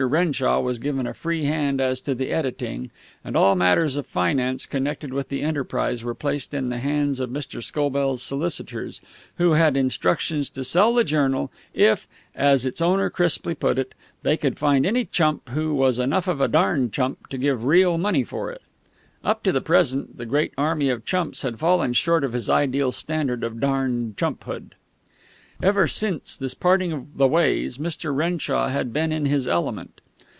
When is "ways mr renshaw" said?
27.26-28.68